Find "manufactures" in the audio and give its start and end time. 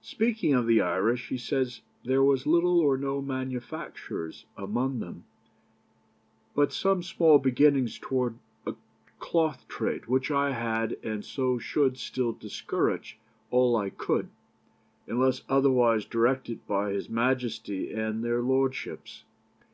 3.20-4.46